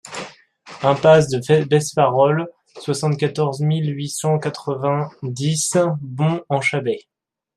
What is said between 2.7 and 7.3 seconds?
soixante-quatorze mille huit cent quatre-vingt-dix Bons-en-Chablais